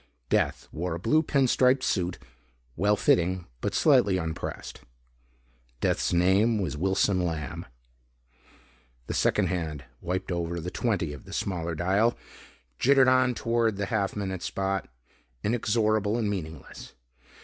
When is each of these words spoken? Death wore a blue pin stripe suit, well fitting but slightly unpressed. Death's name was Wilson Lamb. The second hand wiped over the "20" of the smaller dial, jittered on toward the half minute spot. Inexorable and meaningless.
Death 0.29 0.67
wore 0.71 0.95
a 0.95 0.99
blue 0.99 1.21
pin 1.21 1.47
stripe 1.47 1.83
suit, 1.83 2.17
well 2.75 2.95
fitting 2.95 3.45
but 3.61 3.75
slightly 3.75 4.17
unpressed. 4.17 4.81
Death's 5.79 6.11
name 6.11 6.57
was 6.57 6.75
Wilson 6.75 7.23
Lamb. 7.23 7.67
The 9.05 9.13
second 9.13 9.49
hand 9.49 9.85
wiped 10.01 10.31
over 10.31 10.59
the 10.59 10.71
"20" 10.71 11.13
of 11.13 11.25
the 11.25 11.33
smaller 11.33 11.75
dial, 11.75 12.17
jittered 12.79 13.09
on 13.09 13.35
toward 13.35 13.77
the 13.77 13.85
half 13.93 14.15
minute 14.15 14.41
spot. 14.41 14.87
Inexorable 15.43 16.17
and 16.17 16.27
meaningless. 16.31 16.93